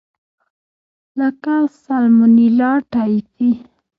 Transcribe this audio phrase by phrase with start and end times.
[1.19, 3.51] لکه سالمونیلا ټایفي.